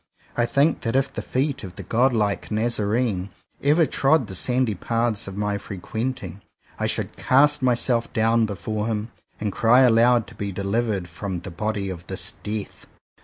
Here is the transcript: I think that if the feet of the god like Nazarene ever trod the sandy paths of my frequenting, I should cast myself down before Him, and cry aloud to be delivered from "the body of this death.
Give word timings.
I 0.35 0.47
think 0.47 0.81
that 0.81 0.95
if 0.95 1.13
the 1.13 1.21
feet 1.21 1.63
of 1.63 1.75
the 1.75 1.83
god 1.83 2.11
like 2.11 2.49
Nazarene 2.49 3.29
ever 3.61 3.85
trod 3.85 4.25
the 4.25 4.33
sandy 4.33 4.73
paths 4.73 5.27
of 5.27 5.37
my 5.37 5.59
frequenting, 5.59 6.41
I 6.79 6.87
should 6.87 7.17
cast 7.17 7.61
myself 7.61 8.11
down 8.11 8.47
before 8.47 8.87
Him, 8.87 9.11
and 9.39 9.51
cry 9.51 9.81
aloud 9.81 10.25
to 10.25 10.33
be 10.33 10.51
delivered 10.51 11.07
from 11.07 11.41
"the 11.41 11.51
body 11.51 11.91
of 11.91 12.07
this 12.07 12.31
death. 12.41 12.87